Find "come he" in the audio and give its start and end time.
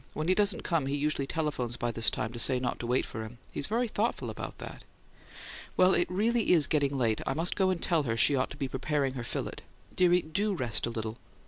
0.63-0.95